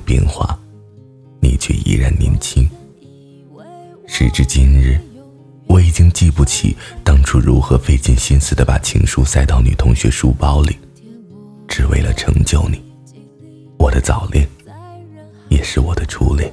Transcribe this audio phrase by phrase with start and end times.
[0.00, 0.58] 变化，
[1.40, 2.68] 你却依然年轻。
[4.06, 5.00] 时至今日，
[5.68, 10.76] 我已经记不起当初如何费尽心思的把情书塞到女同学书包里，
[11.68, 12.82] 只为了成就你。
[13.78, 14.48] 我的早恋，
[15.48, 16.52] 也是我的初恋。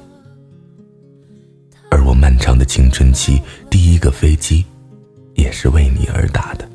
[1.90, 4.64] 而我漫长的青春期，第一个飞机，
[5.34, 6.68] 也是为你而打的。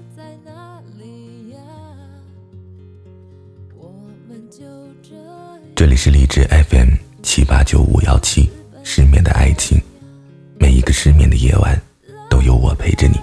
[5.84, 8.50] 这里是荔枝 FM 七八九五幺七，
[8.86, 9.78] 失眠的爱情，
[10.58, 11.78] 每一个失眠的夜晚，
[12.30, 13.20] 都有我陪着你。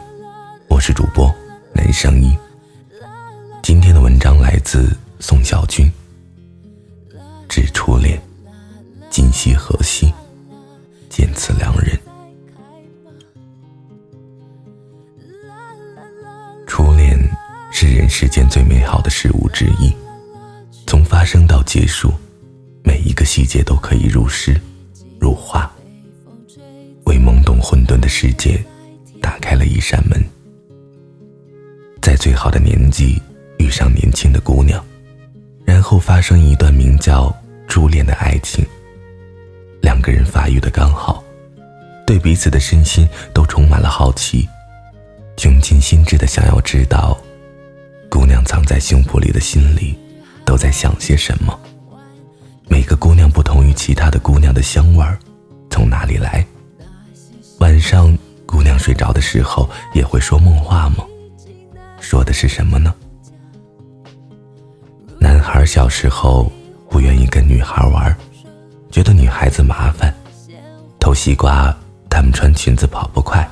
[0.68, 1.34] 我是主播
[1.72, 2.36] 南声音。
[3.62, 5.90] 今天的文章来自宋小军。
[7.48, 8.20] 致初恋，
[9.08, 10.12] 今夕何夕？
[11.08, 11.98] 见此良人。
[16.66, 17.18] 初恋
[17.72, 19.90] 是人世间最美好的事物之一，
[20.86, 22.12] 从发生到结束。
[22.90, 24.60] 每一个细节都可以入诗，
[25.20, 25.70] 入画，
[27.04, 28.60] 为懵懂混沌的世界
[29.22, 30.20] 打开了一扇门。
[32.02, 33.22] 在最好的年纪
[33.60, 34.84] 遇上年轻的姑娘，
[35.64, 37.32] 然后发生一段名叫
[37.68, 38.66] 初恋的爱情。
[39.80, 41.22] 两个人发育的刚好，
[42.04, 44.48] 对彼此的身心都充满了好奇，
[45.36, 47.16] 穷尽心智的想要知道，
[48.08, 49.96] 姑娘藏在胸脯里的心里
[50.44, 51.56] 都在想些什么。
[52.70, 55.18] 每个姑娘不同于其他的姑娘的香味儿，
[55.68, 56.46] 从哪里来？
[57.58, 61.04] 晚上姑娘睡着的时候也会说梦话吗？
[61.98, 62.94] 说的是什么呢？
[65.18, 66.50] 男孩小时候
[66.88, 68.16] 不愿意跟女孩玩，
[68.88, 70.14] 觉得女孩子麻烦。
[71.00, 71.76] 偷西瓜，
[72.08, 73.44] 他们穿裙子跑不快；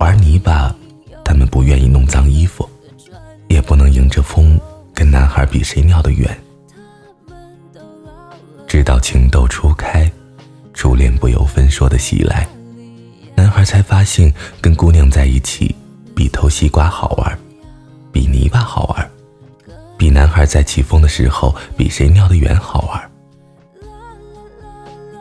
[0.00, 0.74] 玩泥巴，
[1.24, 2.68] 他们不愿意弄脏衣服，
[3.46, 4.60] 也不能迎着风
[4.92, 6.36] 跟男孩比谁尿得远。
[8.66, 10.10] 直到情窦初开，
[10.72, 12.46] 初恋不由分说的袭来，
[13.36, 15.74] 男孩才发现跟姑娘在一起
[16.14, 17.38] 比偷西瓜好玩，
[18.12, 19.10] 比泥巴好玩，
[19.96, 23.10] 比男孩在起风的时候比谁尿得远好玩。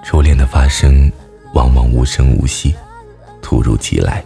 [0.03, 1.11] 初恋的发生
[1.53, 2.75] 往往无声无息，
[3.41, 4.23] 突如其来。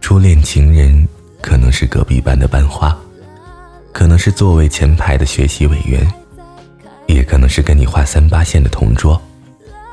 [0.00, 1.08] 初恋情人
[1.40, 2.96] 可能是隔壁班的班花，
[3.92, 6.06] 可能是座位前排的学习委员。
[7.06, 9.20] 也可能是跟你画三八线的同桌，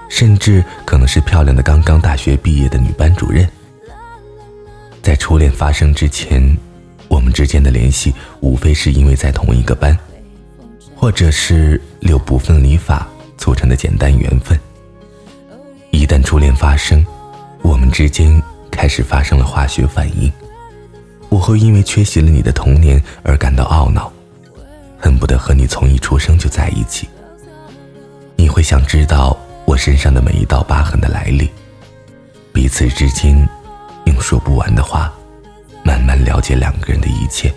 [0.10, 3.48] 甚至可能是漂亮的刚刚大学毕业的女班主任。
[5.02, 6.58] 在初恋发生之前，
[7.08, 9.98] 我们之间的联系无非是因为在同一个班，
[10.96, 13.08] 或者是六部分理法
[13.38, 14.58] 促成的简单缘分。
[15.90, 17.06] 一旦初恋发生，
[17.62, 20.32] 我们之间开始发生了化学反应，
[21.30, 24.12] 我会因为缺席了你的童年而感到懊恼。
[25.02, 27.10] 恨不得和你从一出生就在一起。
[28.36, 29.36] 你会想知道
[29.66, 31.50] 我身上的每一道疤痕的来历，
[32.54, 33.36] 彼此之间
[34.06, 35.12] 用说不完的话，
[35.84, 37.52] 慢慢了解两个人的一切。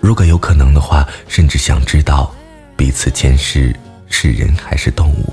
[0.00, 2.34] 如果有可能的话，甚至想知道
[2.76, 3.74] 彼此前世
[4.08, 5.32] 是人还是动物。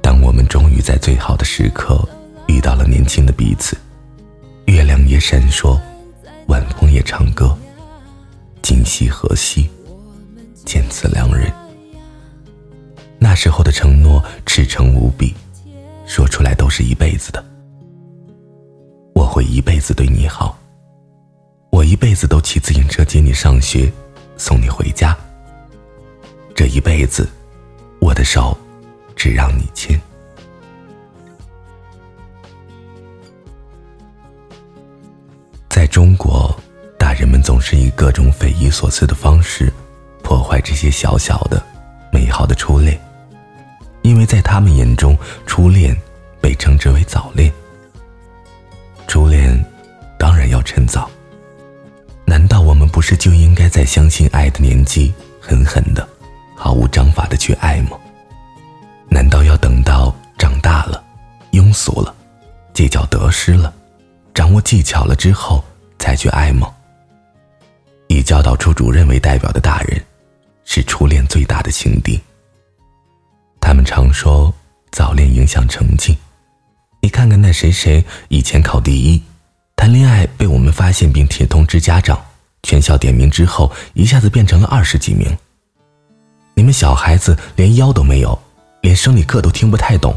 [0.00, 2.06] 当我们终于在最好的时刻
[2.46, 3.76] 遇到了年轻的彼此，
[4.66, 5.78] 月亮也闪烁。
[6.50, 7.56] 晚风也唱歌，
[8.60, 9.70] 今夕何夕，
[10.66, 11.48] 见此良人。
[13.20, 15.32] 那时候的承诺赤诚无比，
[16.06, 17.44] 说出来都是一辈子的。
[19.14, 20.58] 我会一辈子对你好，
[21.70, 23.88] 我一辈子都骑自行车接你上学，
[24.36, 25.16] 送你回家。
[26.52, 27.28] 这一辈子，
[28.00, 28.58] 我的手
[29.14, 30.00] 只让你牵。
[35.80, 36.54] 在中国，
[36.98, 39.72] 大人们总是以各种匪夷所思的方式
[40.22, 41.64] 破坏这些小小的、
[42.12, 43.00] 美好的初恋，
[44.02, 45.16] 因为在他们眼中，
[45.46, 45.96] 初恋
[46.38, 47.50] 被称之为早恋。
[49.06, 49.58] 初恋
[50.18, 51.10] 当然要趁早。
[52.26, 56.06] 难道我们不是就应该在相信爱的年纪，狠狠的、
[56.54, 57.96] 毫无章法的去爱吗？
[59.08, 61.02] 难道要等到长大了、
[61.52, 62.14] 庸俗了、
[62.74, 63.72] 计较得失了、
[64.34, 65.64] 掌握技巧了之后？
[66.00, 66.68] 才去爱吗？
[68.08, 70.02] 以教导处主任为代表的大人，
[70.64, 72.18] 是初恋最大的情敌。
[73.60, 74.52] 他们常说
[74.90, 76.16] 早恋影响成绩，
[77.00, 79.22] 你看看那谁谁以前考第一，
[79.76, 82.20] 谈恋爱被我们发现并贴通知家长，
[82.62, 85.36] 全校点名之后一下子变成了二十几名。
[86.54, 88.36] 你们小孩子连腰都没有，
[88.80, 90.16] 连生理课都听不太懂，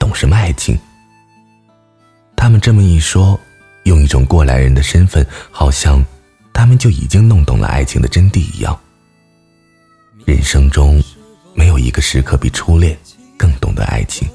[0.00, 0.76] 懂什么爱情？
[2.34, 3.38] 他们这么一说，
[3.88, 6.04] 用一种过来人的身份，好像
[6.52, 8.78] 他们就已经弄懂了爱情的真谛一样。
[10.24, 11.02] 人生中，
[11.54, 12.96] 没有一个时刻比初恋
[13.36, 14.28] 更懂得爱情。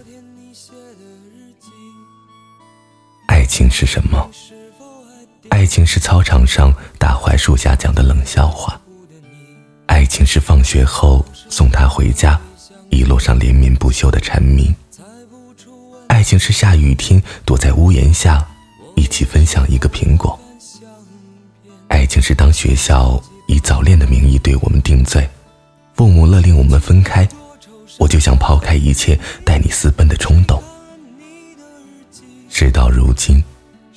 [3.27, 4.29] 爱情是什么？
[5.49, 8.79] 爱情是操场上大槐树下讲的冷笑话。
[9.85, 12.39] 爱情是放学后送他回家，
[12.89, 14.75] 一路上连绵不休的蝉鸣。
[16.07, 18.43] 爱情是下雨天躲在屋檐下，
[18.95, 20.39] 一起分享一个苹果。
[21.87, 25.29] 爱情是当学校以早恋的名义对我们定罪，
[25.93, 27.27] 父母勒令我们分开，
[27.97, 30.61] 我就想抛开一切带你私奔的冲动。
[32.49, 33.43] 事到如今，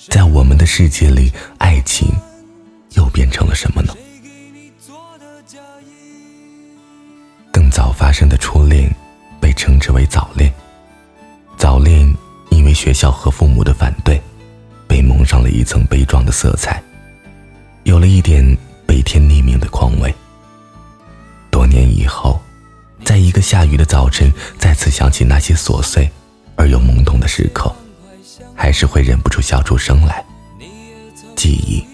[0.09, 2.09] 在我们的世界里，爱情
[2.95, 3.95] 又变成了什么呢？
[7.53, 8.95] 更早发生的初恋，
[9.41, 10.53] 被称之为早恋。
[11.57, 12.15] 早恋
[12.51, 14.21] 因为学校和父母的反对，
[14.87, 16.83] 被蒙上了一层悲壮的色彩，
[17.85, 18.57] 有了一点
[18.87, 20.15] 悲天匿命的况味。
[21.51, 22.41] 多年以后，
[23.05, 26.11] 在一个下雨的早晨，再次想起那些琐碎
[26.57, 27.75] 而又懵懂的时刻。
[28.59, 30.25] 还是会忍不住笑出声来。
[31.37, 31.85] 记忆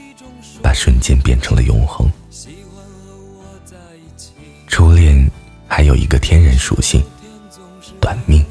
[0.63, 2.09] 把瞬间变成了永恒。
[4.69, 5.29] 初恋
[5.67, 7.03] 还有一个天然属性，
[8.01, 8.45] 短命。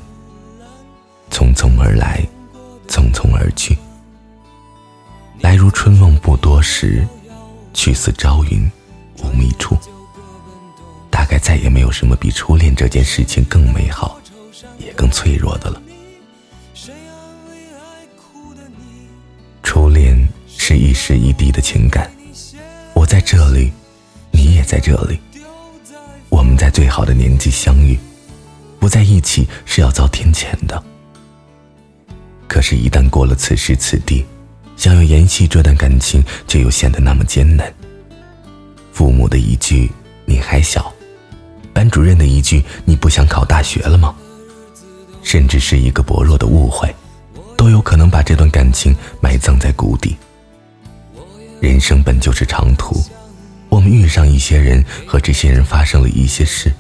[1.31, 2.20] 匆匆而来，
[6.21, 7.05] 不多时，
[7.73, 8.69] 去似朝云
[9.23, 9.77] 无觅处。
[11.09, 14.19] 大概再也没有什么比初恋这件事情更美好，
[14.77, 15.81] 也更脆弱的了。
[19.63, 22.09] 初恋是一时一地的情感，
[22.93, 23.71] 我在这里，
[24.31, 25.19] 你也在这里。
[26.29, 27.99] 我们在最好的年纪相遇，
[28.79, 30.81] 不在一起是要遭天谴的。
[32.47, 34.25] 可是，一旦过了此时此地，
[34.81, 37.71] 想要延续这段感情，却又显得那么艰难。
[38.91, 39.87] 父母的一句
[40.25, 40.91] “你还小”，
[41.71, 44.15] 班主任的一句“你不想考大学了吗”，
[45.21, 46.91] 甚至是一个薄弱的误会。
[47.55, 48.91] 都有可能把这段感情
[49.21, 50.17] 埋葬在谷底。
[51.59, 52.99] 人生本就是长途，
[53.69, 56.73] 我们遇上一些人，和这些人发生了一些事，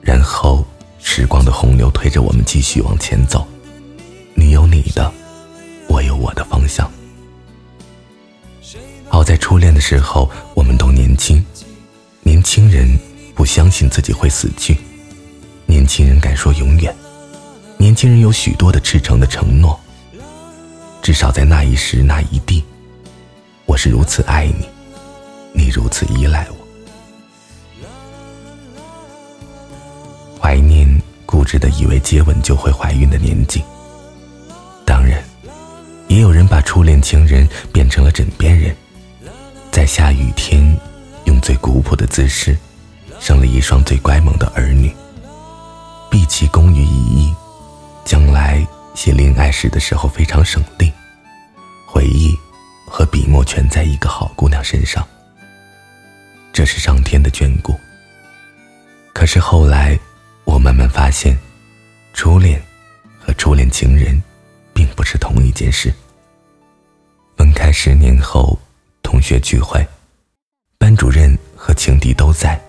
[0.00, 0.66] 然后
[0.98, 3.46] 时光的洪流推着我们继续往前走。
[9.74, 11.44] 的时候，我们都年轻，
[12.22, 12.88] 年轻人
[13.34, 14.78] 不相信自己会死去，
[15.66, 16.94] 年轻人敢说永远，
[17.76, 19.78] 年轻人有许多的赤诚的承诺。
[21.02, 22.64] 至少在那一时那一地，
[23.66, 24.66] 我是如此爱你，
[25.52, 26.56] 你如此依赖我。
[30.40, 30.88] 怀念
[31.26, 33.62] 固执的以为接吻就会怀孕的年纪。
[34.86, 35.22] 当然，
[36.08, 38.74] 也有人把初恋情人变成了枕边人，
[39.74, 40.62] 在下雨天，
[41.24, 42.56] 用最古朴的姿势，
[43.18, 44.94] 生了一双最乖萌的儿女。
[46.08, 47.34] 毕其功于一役，
[48.04, 48.64] 将来。
[48.94, 50.92] 写恋爱史的时候非常省力，
[51.84, 52.38] 回忆
[52.86, 55.04] 和笔墨全在一个好姑娘身上。
[56.52, 57.74] 这是上天的眷顾。
[59.12, 59.98] 可是后来，
[60.44, 61.36] 我慢慢发现，
[62.12, 62.62] 初恋
[63.18, 64.22] 和初恋情人
[64.72, 65.92] 并不是同一件事。
[67.36, 68.56] 分开十年后，
[69.14, 69.86] 同学聚会，
[70.76, 72.60] 班主任和情敌都在，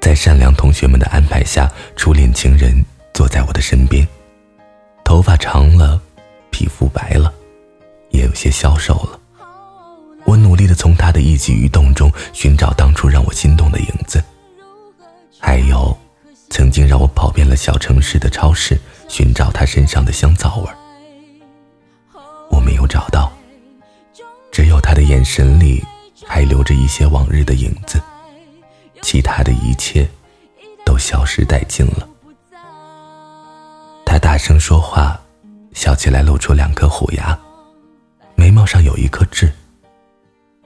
[0.00, 2.72] 在善良同学们的安排下，初恋情人
[3.12, 4.06] 坐在我的身边。
[5.04, 6.00] 头发长了，
[6.52, 7.34] 皮肤白了，
[8.10, 9.18] 也有些消瘦了。
[10.26, 14.22] 我努力的从他的一举一动中寻找当初让我心动的影子，
[15.40, 15.98] 还有
[16.50, 20.78] 曾经让我跑遍了小城市的超市寻找他身上的香皂味儿。
[22.48, 23.32] 我没有找到，
[24.58, 25.80] 只有他的眼神里
[26.26, 28.02] 还留着一些往日的影子，
[29.02, 30.04] 其他的一切
[30.84, 32.08] 都消失殆尽了。
[34.04, 35.16] 他大声说话，
[35.74, 37.38] 笑起来露出两颗虎牙，
[38.34, 39.48] 眉毛上有一颗痣。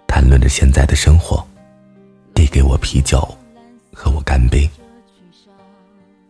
[0.07, 1.47] 谈论着现在的生活，
[2.33, 3.19] 递给我啤酒，
[3.93, 4.67] 和我干杯。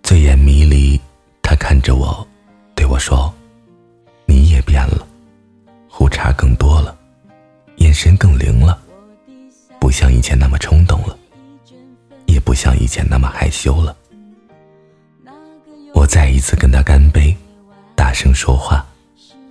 [0.02, 1.00] 醉眼迷离，
[1.40, 2.26] 他看着我，
[2.74, 3.32] 对我说
[4.26, 5.06] ：“你也变了，
[5.88, 6.98] 胡茬更多了，
[7.82, 8.80] 眼神更灵了，
[9.80, 11.18] 不像以前那么冲动了，
[12.26, 13.96] 也不像以前那么害羞了。”
[15.92, 17.36] 我再一次跟他干杯，
[17.96, 18.86] 大声说话，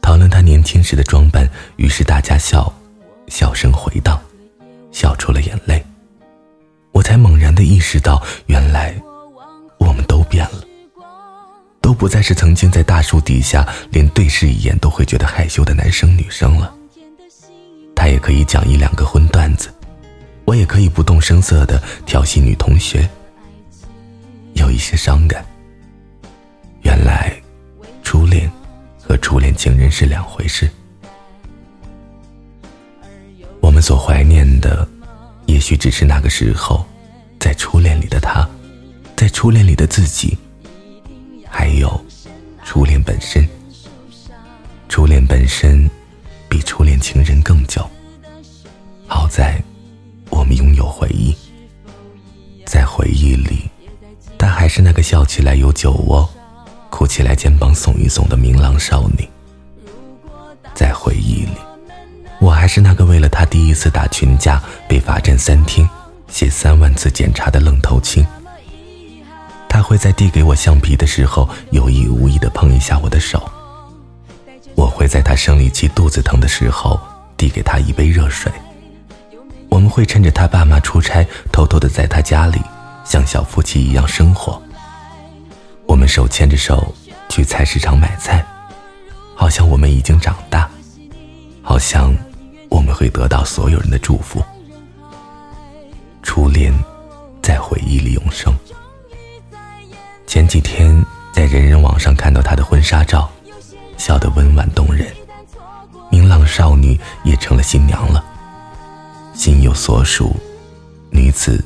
[0.02, 1.48] 讨论他年轻时的装扮。
[1.76, 2.74] 于是大家笑，
[3.28, 4.18] 笑声回荡，
[4.94, 5.84] 笑出了眼泪。
[6.94, 8.96] 我才猛然的意识到，原来
[9.78, 10.64] 我们都变了，
[11.82, 16.74] 都不再是曾经在大树底下连对视一眼都会觉得害羞的男生女生了。
[18.01, 19.72] 他也可以讲一两个荤段子，
[20.46, 23.08] 我也可以不动声色的调戏女同学。
[24.53, 25.46] 有一些伤感。
[26.81, 27.39] 原来，
[28.01, 28.51] 初恋
[29.00, 30.67] 和初恋情人是两回事。
[33.60, 34.88] 我们所怀念的，
[35.46, 36.84] 也许只是那个时候，
[37.39, 38.50] 在初恋里的他，
[39.15, 40.36] 在初恋里的自己，
[41.48, 42.03] 还有
[42.65, 43.48] 初恋本身。
[44.89, 45.88] 初恋本身
[46.51, 47.89] 比初恋情人更久。
[49.08, 49.58] 好在，
[50.29, 51.34] 我们拥有回忆，
[52.65, 53.70] 在回忆里，
[54.38, 56.29] 他还是那个笑起来有酒窝。
[56.89, 59.25] 哭起来肩膀耸一耸的明朗少女，
[60.75, 61.55] 在回忆里，
[62.41, 65.89] 我还是那个为了他第一次打群架被罚站三天、
[66.27, 68.25] 写三万字检查的愣头青。
[69.70, 73.50] 他会在递给我橡皮的时候有意无意的碰一下我的手，
[74.82, 77.00] 我会在他生理期肚子疼的时候
[77.38, 78.52] 递给他一杯热水。
[79.70, 82.60] 我们会趁着他爸妈出差，偷偷的在他家里
[83.06, 84.60] 像小夫妻一样生活。
[85.86, 86.92] 我们手牵着手
[87.30, 88.44] 去菜市场买菜，
[89.36, 90.68] 好像我们已经长大，
[91.62, 92.12] 好像
[92.68, 94.44] 我们会得到所有人的祝福。
[96.24, 96.74] 初恋
[97.40, 98.52] 在回忆里永生。
[100.26, 103.30] 前几天在人人网上看到她的婚纱照，
[104.01, 105.05] 笑得温婉动人，
[106.10, 108.25] 明朗少女也成了新娘了。
[109.36, 110.36] 心有所属，
[111.12, 111.63] 女子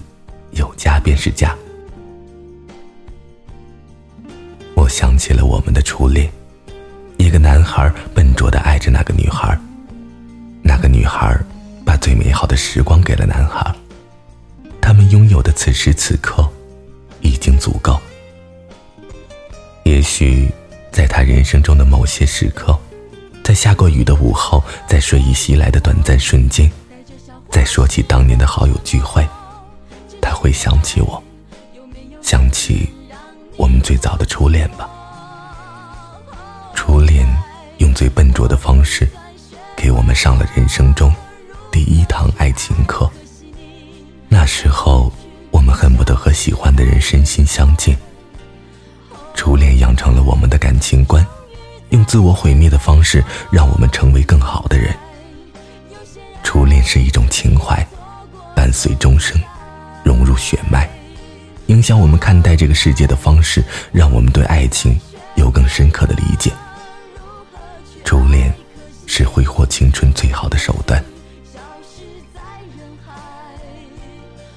[0.51, 1.55] 有家便是家。
[4.75, 6.29] 我想起了我们的初恋，
[7.15, 9.57] 一个男孩笨拙的爱着那个女孩，
[10.61, 11.39] 那个女孩
[11.85, 13.73] 把最美好的时光给了男孩，
[14.81, 16.45] 他们拥有的此时此刻
[17.21, 17.97] 已经足够。
[19.85, 20.51] 也许，
[20.95, 22.73] 在他人生中的某些时刻，
[23.43, 26.71] 在下过雨的午后，在睡意袭来的短暂瞬间，
[27.49, 29.27] 在说起当年的好友聚会，
[30.21, 31.21] 他会想起我，
[32.21, 32.89] 想起。
[33.57, 34.89] 我们最早的初恋吧。
[36.73, 37.27] 初恋
[37.79, 39.05] 用最笨拙的方式，
[39.75, 41.13] 给我们上了人生中
[41.69, 43.11] 第一堂爱情课。
[44.29, 45.11] 那时候，
[45.51, 47.93] 我们恨不得和喜欢的人身心相近。
[49.35, 51.25] 初恋养成了我们的感情观，
[51.89, 54.95] 用自我毁灭的方式让我们成为更好的人。
[56.41, 57.85] 初恋是一种情怀，
[58.55, 59.39] 伴随终生，
[60.03, 60.89] 融入血脉。
[61.67, 64.99] 影响我们看待这个世界的方式，让我们对爱情
[65.35, 66.51] 有更深刻的理解。
[68.03, 68.53] 初恋
[69.05, 71.03] 是挥霍青春最好的手段。《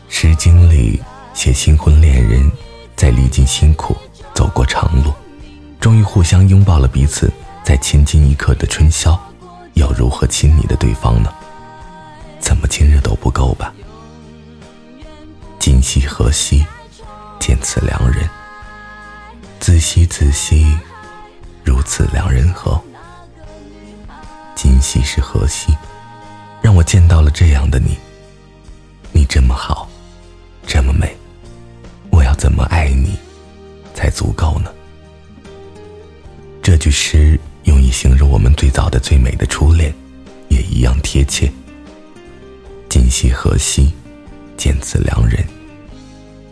[0.09, 1.01] 诗经》里
[1.33, 2.51] 写新婚恋人，
[2.95, 3.97] 在历尽辛苦，
[4.39, 5.13] 走过长路，
[5.81, 7.29] 终于互相拥抱了彼此，
[7.65, 9.19] 在千金一刻的春宵，
[9.75, 11.35] 要如何亲昵的对方呢？
[12.39, 13.75] 怎么亲热都不够吧？
[15.59, 16.65] 今夕何夕？
[17.41, 18.31] 见此良人，
[19.59, 20.79] 自惜自惜，
[21.65, 22.81] 如此良人何？
[24.55, 25.77] 今夕是何夕？
[26.63, 27.99] 让我见到了这样的你。
[29.11, 29.89] 你这么好，
[30.65, 31.17] 这么美，
[32.13, 33.19] 我要怎么爱你，
[33.99, 34.71] 才足够呢？
[36.63, 39.93] 这句诗用以形容我们最早的、最美的初恋，
[40.49, 41.51] 也一样贴切。
[42.89, 43.93] 今夕何夕？
[44.57, 45.45] 见此良人。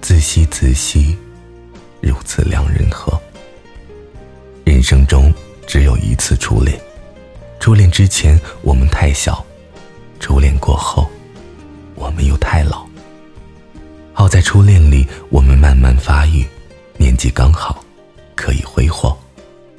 [0.00, 1.16] 仔细仔细，
[2.00, 3.16] 如此两人何？
[4.64, 5.32] 人生中
[5.68, 6.76] 只有一次初恋，
[7.60, 9.46] 初恋之前我们太小，
[10.18, 11.08] 初恋过后，
[11.94, 12.84] 我们又太老。
[14.12, 16.44] 好在初恋里我们慢慢发育，
[16.98, 17.84] 年纪刚好，
[18.34, 19.16] 可以挥霍，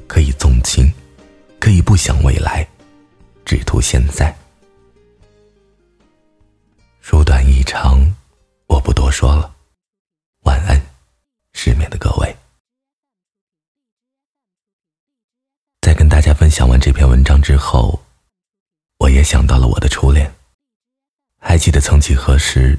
[0.06, 0.92] 可以纵情，
[1.58, 2.66] 可以不想未来，
[3.44, 4.34] 只图现在。
[7.00, 8.00] 书短意长，
[8.66, 9.52] 我不多说了。
[10.42, 10.80] 晚安，
[11.52, 12.36] 失眠的各位。
[15.80, 18.00] 在跟大家分享完这篇文章之后，
[18.98, 20.32] 我也想到了我的初恋。
[21.40, 22.78] 还记得曾几何时，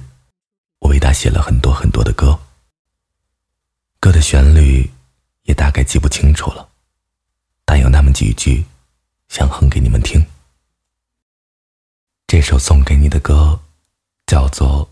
[0.80, 2.40] 我为他写了很多很多的歌，
[4.00, 4.90] 歌的旋律
[5.44, 6.70] 也大概记不清楚了，
[7.66, 8.64] 但有那么几句
[9.28, 10.26] 想哼给你们听。
[12.26, 13.60] 这首送给你的歌，
[14.26, 14.86] 叫做《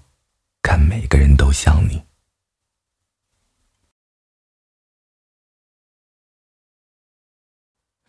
[0.61, 1.97] 看每个人都像你》。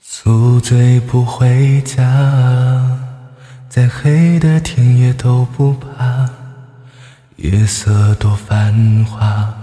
[0.00, 2.99] 宿醉不回家，
[3.69, 6.28] 再黑的天也都不怕。
[7.37, 9.57] 夜色多繁华，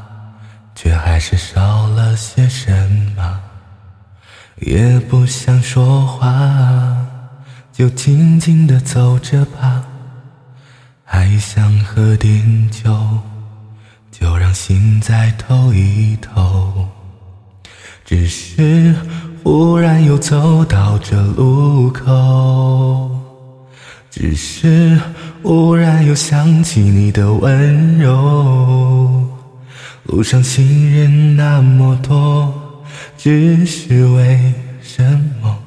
[0.86, 2.72] 却还是少了些什
[3.18, 3.42] 么。
[4.58, 6.96] 也不想说话，
[7.74, 9.84] 就静静的走着吧。
[11.04, 12.96] 还想喝点酒，
[14.12, 16.88] 就让心再透一透。
[18.06, 18.96] 只是
[19.44, 23.10] 忽然又走到这路口，
[24.12, 25.02] 只是
[25.42, 28.95] 忽然又想起你的温柔。
[30.06, 32.54] 路上行人那么多。
[33.18, 35.04] 只是为什
[35.42, 35.58] 么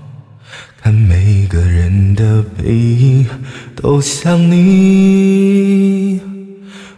[0.81, 3.27] 看每个人的背影
[3.75, 6.21] 都像你？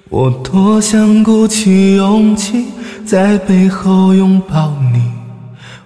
[0.09, 2.67] 我多想鼓起勇气
[3.05, 5.03] 在背后拥抱你，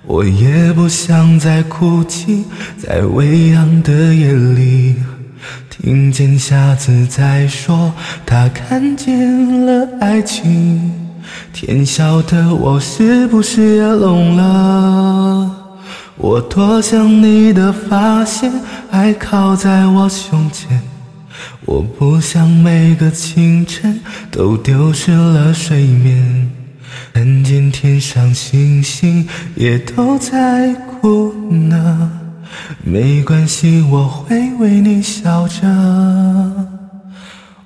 [0.07, 2.45] 我也不想再哭泣，
[2.77, 4.97] 在未央的夜里，
[5.71, 7.93] 听见瞎子在说
[8.27, 11.04] 他看见了爱情。
[11.53, 15.51] 天晓得我是不是也聋了？
[16.17, 18.53] 我多想你的发线
[18.91, 20.81] 还靠在我胸前，
[21.65, 24.01] 我不想每个清晨
[24.31, 26.51] 都丢失了睡眠。
[27.13, 29.27] 看见天上星星
[29.57, 32.11] 也都在哭呢，
[32.85, 35.63] 没关系，我会为你笑着，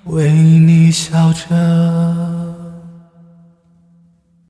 [0.04, 2.57] 为你笑着。